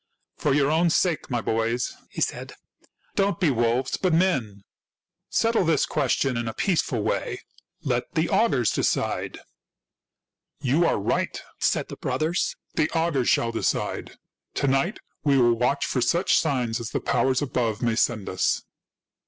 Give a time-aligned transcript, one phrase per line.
[0.41, 2.55] "For your own sakes, my boys," he said,"
[3.15, 4.63] don't be wolves, but men.
[5.29, 7.41] Settle this question in a peaceful way.
[7.83, 9.41] Let the augurs decide.""
[10.59, 14.15] You are right," said the brothers;" the augurs shall decide.
[14.55, 18.63] To night we will watch for such signs as the powers above may send us."